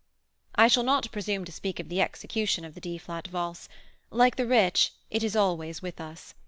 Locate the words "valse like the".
3.27-4.47